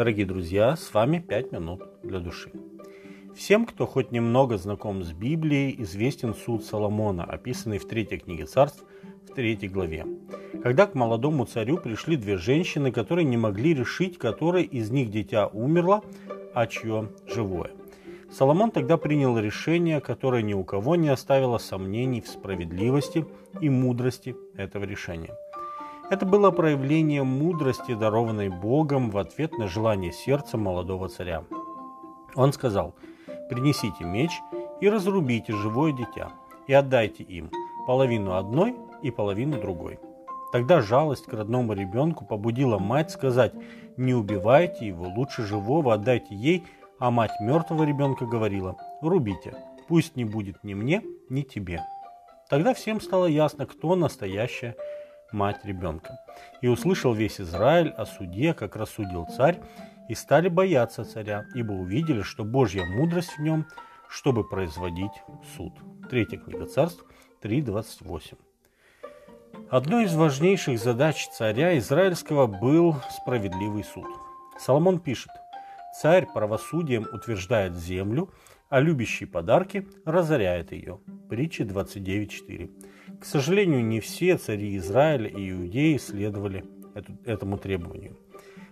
Дорогие 0.00 0.24
друзья, 0.24 0.76
с 0.76 0.94
вами 0.94 1.18
«Пять 1.18 1.52
минут 1.52 1.82
для 2.02 2.20
души». 2.20 2.50
Всем, 3.36 3.66
кто 3.66 3.86
хоть 3.86 4.12
немного 4.12 4.56
знаком 4.56 5.04
с 5.04 5.12
Библией, 5.12 5.74
известен 5.82 6.34
суд 6.34 6.64
Соломона, 6.64 7.22
описанный 7.24 7.76
в 7.76 7.86
третьей 7.86 8.18
книге 8.18 8.46
царств, 8.46 8.82
в 9.28 9.34
третьей 9.34 9.68
главе. 9.68 10.06
Когда 10.62 10.86
к 10.86 10.94
молодому 10.94 11.44
царю 11.44 11.76
пришли 11.76 12.16
две 12.16 12.38
женщины, 12.38 12.92
которые 12.92 13.26
не 13.26 13.36
могли 13.36 13.74
решить, 13.74 14.16
которое 14.16 14.62
из 14.62 14.90
них 14.90 15.10
дитя 15.10 15.48
умерло, 15.48 16.02
а 16.54 16.66
чье 16.66 17.10
живое. 17.26 17.72
Соломон 18.32 18.70
тогда 18.70 18.96
принял 18.96 19.38
решение, 19.38 20.00
которое 20.00 20.42
ни 20.42 20.54
у 20.54 20.64
кого 20.64 20.96
не 20.96 21.10
оставило 21.10 21.58
сомнений 21.58 22.22
в 22.22 22.28
справедливости 22.28 23.26
и 23.60 23.68
мудрости 23.68 24.34
этого 24.56 24.84
решения– 24.84 25.34
это 26.10 26.26
было 26.26 26.50
проявление 26.50 27.22
мудрости, 27.22 27.94
дарованной 27.94 28.48
Богом 28.48 29.10
в 29.10 29.18
ответ 29.18 29.56
на 29.58 29.68
желание 29.68 30.12
сердца 30.12 30.58
молодого 30.58 31.08
царя. 31.08 31.44
Он 32.34 32.52
сказал, 32.52 32.94
«Принесите 33.48 34.04
меч 34.04 34.32
и 34.80 34.88
разрубите 34.88 35.52
живое 35.52 35.92
дитя, 35.92 36.32
и 36.66 36.72
отдайте 36.74 37.22
им 37.22 37.50
половину 37.86 38.34
одной 38.34 38.74
и 39.02 39.10
половину 39.10 39.60
другой». 39.60 40.00
Тогда 40.52 40.80
жалость 40.80 41.26
к 41.26 41.32
родному 41.32 41.74
ребенку 41.74 42.24
побудила 42.24 42.78
мать 42.78 43.12
сказать, 43.12 43.52
«Не 43.96 44.14
убивайте 44.14 44.88
его, 44.88 45.06
лучше 45.06 45.46
живого 45.46 45.94
отдайте 45.94 46.34
ей», 46.34 46.64
а 46.98 47.12
мать 47.12 47.32
мертвого 47.40 47.84
ребенка 47.84 48.26
говорила, 48.26 48.76
«Рубите, 49.00 49.54
пусть 49.86 50.16
не 50.16 50.24
будет 50.24 50.64
ни 50.64 50.74
мне, 50.74 51.02
ни 51.28 51.42
тебе». 51.42 51.82
Тогда 52.48 52.74
всем 52.74 53.00
стало 53.00 53.26
ясно, 53.26 53.64
кто 53.64 53.94
настоящая 53.94 54.74
мать 55.32 55.64
ребенка. 55.64 56.18
И 56.60 56.68
услышал 56.68 57.12
весь 57.14 57.40
Израиль 57.40 57.90
о 57.90 58.06
суде, 58.06 58.54
как 58.54 58.76
рассудил 58.76 59.26
царь, 59.26 59.58
и 60.08 60.14
стали 60.14 60.48
бояться 60.48 61.04
царя, 61.04 61.46
ибо 61.54 61.72
увидели, 61.72 62.22
что 62.22 62.44
Божья 62.44 62.84
мудрость 62.84 63.38
в 63.38 63.42
нем, 63.42 63.66
чтобы 64.08 64.48
производить 64.48 65.12
суд. 65.56 65.72
Третья 66.08 66.38
книга 66.38 66.66
царств 66.66 67.04
3.28. 67.42 68.36
Одной 69.70 70.04
из 70.04 70.14
важнейших 70.14 70.78
задач 70.78 71.28
царя 71.28 71.78
израильского 71.78 72.46
был 72.46 72.96
справедливый 73.10 73.84
суд. 73.84 74.06
Соломон 74.58 74.98
пишет, 74.98 75.30
«Царь 76.00 76.26
правосудием 76.32 77.06
утверждает 77.12 77.76
землю, 77.76 78.30
а 78.70 78.80
любящий 78.80 79.26
подарки 79.26 79.86
разоряет 80.06 80.72
ее». 80.72 80.98
Притча 81.28 81.64
29.4. 81.64 83.18
К 83.20 83.24
сожалению, 83.26 83.84
не 83.84 84.00
все 84.00 84.38
цари 84.38 84.78
Израиля 84.78 85.28
и 85.28 85.50
иудеи 85.50 85.98
следовали 85.98 86.64
этому 87.26 87.58
требованию. 87.58 88.16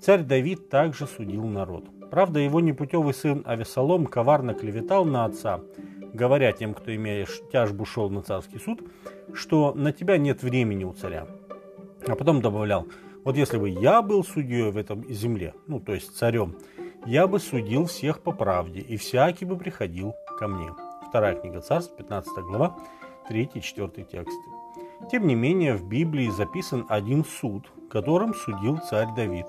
Царь 0.00 0.22
Давид 0.22 0.70
также 0.70 1.06
судил 1.06 1.44
народ. 1.44 1.90
Правда, 2.10 2.40
его 2.40 2.60
непутевый 2.60 3.12
сын 3.12 3.42
Авесолом 3.44 4.06
коварно 4.06 4.54
клеветал 4.54 5.04
на 5.04 5.26
отца, 5.26 5.60
говоря 6.14 6.52
тем, 6.52 6.72
кто, 6.72 6.94
имея 6.94 7.26
тяжбу, 7.52 7.84
шел 7.84 8.08
на 8.08 8.22
царский 8.22 8.58
суд, 8.58 8.80
что 9.34 9.74
на 9.74 9.92
тебя 9.92 10.16
нет 10.16 10.42
времени 10.42 10.84
у 10.84 10.94
царя. 10.94 11.26
А 12.06 12.16
потом 12.16 12.40
добавлял, 12.40 12.86
вот 13.24 13.36
если 13.36 13.58
бы 13.58 13.68
я 13.68 14.00
был 14.00 14.24
судьей 14.24 14.70
в 14.70 14.78
этом 14.78 15.06
земле, 15.12 15.52
ну 15.66 15.80
то 15.80 15.92
есть 15.92 16.16
царем, 16.16 16.56
я 17.06 17.26
бы 17.26 17.38
судил 17.38 17.86
всех 17.86 18.22
по 18.22 18.32
правде, 18.32 18.80
и 18.80 18.96
всякий 18.96 19.44
бы 19.44 19.56
приходил 19.56 20.14
ко 20.38 20.48
мне. 20.48 20.70
Вторая 21.08 21.34
книга 21.34 21.60
царств, 21.60 21.96
15 21.96 22.44
глава, 22.44 22.76
3-4 23.28 24.04
тексты. 24.04 24.50
Тем 25.10 25.26
не 25.26 25.34
менее, 25.34 25.74
в 25.74 25.88
Библии 25.88 26.28
записан 26.28 26.86
один 26.88 27.24
суд, 27.24 27.70
которым 27.90 28.34
судил 28.34 28.78
царь 28.78 29.08
Давид, 29.16 29.46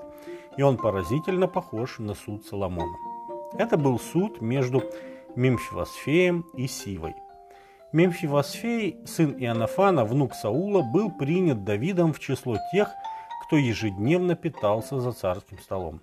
и 0.56 0.62
он 0.62 0.76
поразительно 0.76 1.46
похож 1.46 1.98
на 1.98 2.14
суд 2.14 2.44
Соломона. 2.46 2.96
Это 3.58 3.76
был 3.76 3.98
суд 3.98 4.40
между 4.40 4.82
Мемфивосфеем 5.36 6.46
и 6.54 6.66
Сивой. 6.66 7.14
Мемфивосфей, 7.92 8.96
сын 9.06 9.36
Иоаннафана, 9.38 10.06
внук 10.06 10.34
Саула, 10.34 10.82
был 10.82 11.10
принят 11.10 11.64
Давидом 11.64 12.14
в 12.14 12.20
число 12.20 12.56
тех, 12.72 12.88
кто 13.44 13.56
ежедневно 13.56 14.34
питался 14.34 14.98
за 14.98 15.12
царским 15.12 15.58
столом. 15.58 16.00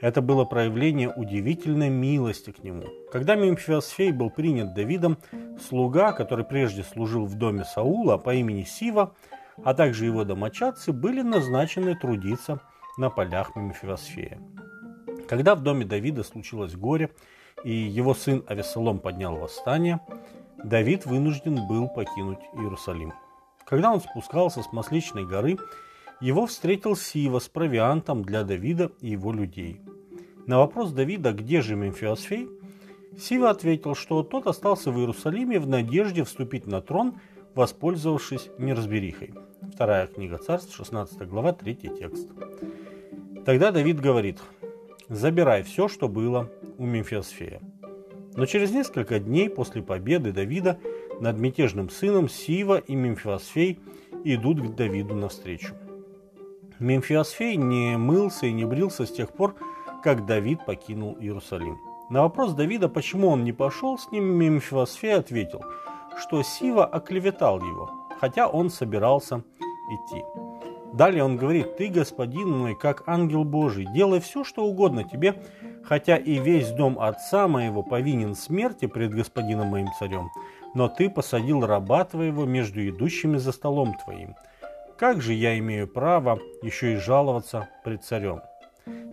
Это 0.00 0.22
было 0.22 0.44
проявление 0.44 1.12
удивительной 1.14 1.90
милости 1.90 2.52
к 2.52 2.64
нему. 2.64 2.84
Когда 3.12 3.34
Мемфиосфей 3.34 4.12
был 4.12 4.30
принят 4.30 4.72
Давидом, 4.72 5.18
слуга, 5.68 6.12
который 6.12 6.44
прежде 6.44 6.82
служил 6.82 7.26
в 7.26 7.34
доме 7.34 7.64
Саула 7.64 8.16
по 8.16 8.34
имени 8.34 8.62
Сива, 8.62 9.14
а 9.62 9.74
также 9.74 10.06
его 10.06 10.24
домочадцы, 10.24 10.92
были 10.92 11.20
назначены 11.20 11.94
трудиться 11.94 12.60
на 12.96 13.10
полях 13.10 13.54
Мемфиосфея. 13.56 14.40
Когда 15.28 15.54
в 15.54 15.62
доме 15.62 15.84
Давида 15.84 16.24
случилось 16.24 16.74
горе, 16.74 17.10
и 17.62 17.70
его 17.70 18.14
сын 18.14 18.42
Авесолом 18.46 19.00
поднял 19.00 19.36
восстание, 19.36 20.00
Давид 20.64 21.04
вынужден 21.04 21.66
был 21.68 21.88
покинуть 21.88 22.40
Иерусалим. 22.54 23.12
Когда 23.66 23.92
он 23.92 24.00
спускался 24.00 24.62
с 24.62 24.72
Масличной 24.72 25.26
горы, 25.26 25.58
его 26.20 26.46
встретил 26.46 26.96
Сива 26.96 27.38
с 27.38 27.48
провиантом 27.48 28.22
для 28.22 28.44
Давида 28.44 28.92
и 29.00 29.10
его 29.10 29.32
людей. 29.32 29.80
На 30.50 30.58
вопрос 30.58 30.90
Давида, 30.90 31.32
где 31.32 31.60
же 31.60 31.76
Мемфиосфей, 31.76 32.48
Сива 33.16 33.50
ответил, 33.50 33.94
что 33.94 34.24
тот 34.24 34.48
остался 34.48 34.90
в 34.90 34.98
Иерусалиме 34.98 35.60
в 35.60 35.68
надежде 35.68 36.24
вступить 36.24 36.66
на 36.66 36.80
трон, 36.80 37.20
воспользовавшись 37.54 38.50
неразберихой. 38.58 39.32
Вторая 39.72 40.08
книга 40.08 40.38
царств, 40.38 40.74
16 40.74 41.28
глава, 41.28 41.52
3 41.52 41.76
текст. 41.76 42.30
Тогда 43.46 43.70
Давид 43.70 44.00
говорит, 44.00 44.40
забирай 45.08 45.62
все, 45.62 45.86
что 45.86 46.08
было 46.08 46.50
у 46.78 46.84
Мемфиосфея. 46.84 47.60
Но 48.34 48.44
через 48.44 48.72
несколько 48.72 49.20
дней 49.20 49.48
после 49.48 49.84
победы 49.84 50.32
Давида 50.32 50.80
над 51.20 51.38
мятежным 51.38 51.88
сыном 51.90 52.28
Сива 52.28 52.78
и 52.78 52.96
Мемфиосфей 52.96 53.78
идут 54.24 54.60
к 54.60 54.74
Давиду 54.74 55.14
навстречу. 55.14 55.76
Мемфиосфей 56.80 57.54
не 57.54 57.96
мылся 57.96 58.46
и 58.46 58.52
не 58.52 58.64
брился 58.64 59.06
с 59.06 59.12
тех 59.12 59.32
пор, 59.32 59.54
как 60.02 60.26
Давид 60.26 60.64
покинул 60.64 61.16
Иерусалим. 61.20 61.78
На 62.08 62.22
вопрос 62.22 62.54
Давида, 62.54 62.88
почему 62.88 63.28
он 63.28 63.44
не 63.44 63.52
пошел 63.52 63.98
с 63.98 64.10
ним, 64.10 64.24
Мемфивосфей 64.24 65.14
ответил, 65.14 65.62
что 66.18 66.42
Сива 66.42 66.84
оклеветал 66.84 67.60
его, 67.60 67.90
хотя 68.18 68.48
он 68.48 68.70
собирался 68.70 69.44
идти. 69.90 70.24
Далее 70.92 71.22
он 71.22 71.36
говорит, 71.36 71.76
«Ты, 71.76 71.88
господин 71.88 72.50
мой, 72.50 72.74
как 72.74 73.04
ангел 73.06 73.44
Божий, 73.44 73.86
делай 73.94 74.20
все, 74.20 74.42
что 74.42 74.64
угодно 74.64 75.04
тебе, 75.04 75.40
хотя 75.84 76.16
и 76.16 76.38
весь 76.38 76.70
дом 76.70 76.98
отца 76.98 77.46
моего 77.46 77.82
повинен 77.82 78.34
смерти 78.34 78.86
пред 78.86 79.14
господином 79.14 79.68
моим 79.68 79.88
царем, 79.98 80.30
но 80.74 80.88
ты 80.88 81.08
посадил 81.08 81.64
раба 81.64 82.04
твоего 82.04 82.44
между 82.44 82.86
идущими 82.88 83.36
за 83.36 83.52
столом 83.52 83.94
твоим. 84.04 84.34
Как 84.98 85.22
же 85.22 85.32
я 85.32 85.56
имею 85.58 85.86
право 85.86 86.40
еще 86.62 86.94
и 86.94 86.96
жаловаться 86.96 87.68
пред 87.84 88.02
царем?» 88.02 88.40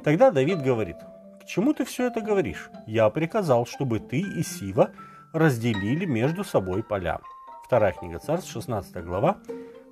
Тогда 0.07 0.31
Давид 0.31 0.61
говорит, 0.61 0.95
«К 1.41 1.45
чему 1.45 1.73
ты 1.73 1.83
все 1.83 2.07
это 2.07 2.21
говоришь? 2.21 2.69
Я 2.85 3.09
приказал, 3.09 3.65
чтобы 3.65 3.99
ты 3.99 4.21
и 4.21 4.41
Сива 4.41 4.91
разделили 5.33 6.05
между 6.05 6.45
собой 6.45 6.81
поля». 6.81 7.19
Вторая 7.65 7.91
книга 7.91 8.17
царств, 8.17 8.49
16 8.53 9.03
глава, 9.03 9.35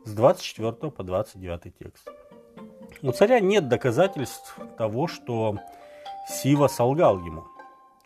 с 0.06 0.14
24 0.14 0.90
по 0.90 1.04
29 1.04 1.78
текст. 1.78 2.08
У 3.02 3.12
царя 3.12 3.42
нет 3.42 3.68
доказательств 3.68 4.58
того, 4.78 5.08
что 5.08 5.58
Сива 6.30 6.70
солгал 6.70 7.20
ему. 7.20 7.44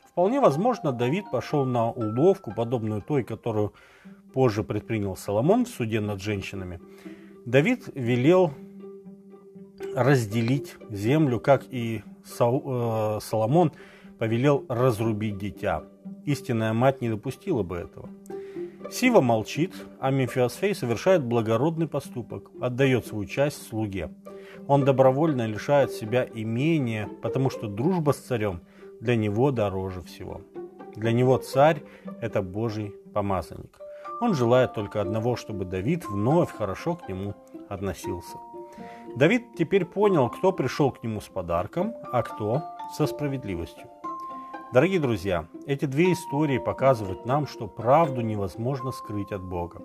Вполне 0.07 0.39
возможно, 0.39 0.91
Давид 0.91 1.29
пошел 1.29 1.63
на 1.63 1.91
уловку, 1.91 2.51
подобную 2.51 3.03
той, 3.03 3.23
которую 3.23 3.75
позже 4.33 4.63
предпринял 4.63 5.15
Соломон 5.15 5.65
в 5.65 5.69
суде 5.69 5.99
над 5.99 6.19
женщинами. 6.23 6.81
Давид 7.45 7.87
велел 7.93 8.51
разделить 9.95 10.75
землю, 10.89 11.39
как 11.39 11.63
и 11.69 12.03
э, 12.39 13.19
Соломон 13.21 13.71
повелел 14.17 14.65
разрубить 14.67 15.37
дитя. 15.37 15.83
Истинная 16.25 16.73
мать 16.73 17.01
не 17.01 17.09
допустила 17.09 17.63
бы 17.63 17.77
этого. 17.77 18.09
Сива 18.91 19.21
молчит, 19.21 19.73
а 19.99 20.09
Мефиосфей 20.09 20.73
совершает 20.73 21.23
благородный 21.23 21.87
поступок, 21.87 22.49
отдает 22.59 23.05
свою 23.05 23.25
часть 23.25 23.67
слуге. 23.67 24.09
Он 24.67 24.83
добровольно 24.83 25.45
лишает 25.45 25.91
себя 25.91 26.27
имения, 26.33 27.07
потому 27.21 27.49
что 27.49 27.67
дружба 27.67 28.11
с 28.11 28.17
царем 28.17 28.61
для 28.99 29.15
него 29.15 29.51
дороже 29.51 30.01
всего. 30.01 30.41
Для 30.95 31.11
него 31.11 31.37
царь– 31.37 31.83
это 32.21 32.41
Божий 32.41 32.93
помазанник. 33.13 33.79
Он 34.21 34.33
желает 34.33 34.73
только 34.73 35.01
одного, 35.01 35.35
чтобы 35.35 35.65
Давид 35.65 36.05
вновь 36.05 36.51
хорошо 36.51 36.95
к 36.95 37.07
нему 37.07 37.35
относился. 37.69 38.37
Давид 39.15 39.55
теперь 39.57 39.85
понял, 39.85 40.29
кто 40.29 40.51
пришел 40.51 40.91
к 40.91 41.03
нему 41.03 41.21
с 41.21 41.27
подарком, 41.27 41.93
а 42.11 42.23
кто 42.23 42.63
со 42.95 43.07
справедливостью. 43.07 43.87
Дорогие 44.71 44.99
друзья, 44.99 45.47
эти 45.65 45.85
две 45.85 46.13
истории 46.13 46.59
показывают 46.59 47.25
нам, 47.25 47.47
что 47.47 47.67
правду 47.67 48.21
невозможно 48.21 48.91
скрыть 48.91 49.31
от 49.31 49.43
Бога. 49.43 49.81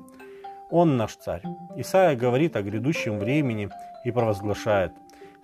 Он 0.70 0.96
наш 0.96 1.16
царь. 1.16 1.42
Исаия 1.76 2.16
говорит 2.16 2.56
о 2.56 2.62
грядущем 2.62 3.18
времени 3.18 3.70
и 4.04 4.10
провозглашает 4.10 4.92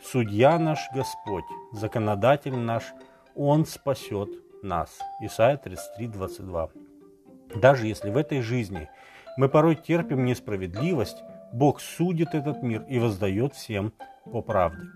Судья 0.02 0.58
наш 0.58 0.78
Господь, 0.94 1.44
законодатель 1.72 2.56
наш, 2.56 2.84
Он 3.34 3.66
спасет 3.66 4.30
нас. 4.62 4.98
Исайя 5.20 5.58
33, 5.58 6.06
22. 6.06 6.70
Даже 7.56 7.86
если 7.86 8.10
в 8.10 8.16
этой 8.16 8.40
жизни 8.40 8.88
мы 9.36 9.50
порой 9.50 9.74
терпим 9.74 10.24
несправедливость, 10.24 11.22
Бог 11.52 11.80
судит 11.80 12.34
этот 12.34 12.62
мир 12.62 12.84
и 12.88 12.98
воздает 12.98 13.54
всем 13.54 13.92
по 14.24 14.40
правде. 14.40 14.86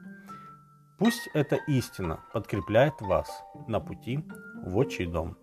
Пусть 0.98 1.28
эта 1.34 1.56
истина 1.66 2.20
подкрепляет 2.32 3.00
вас 3.00 3.28
на 3.66 3.80
пути 3.80 4.24
в 4.64 4.76
отчий 4.76 5.06
дом. 5.06 5.36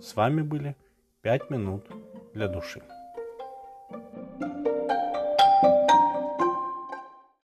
С 0.00 0.16
вами 0.16 0.40
были 0.40 0.76
«Пять 1.20 1.50
минут 1.50 1.86
для 2.32 2.48
души». 2.48 2.82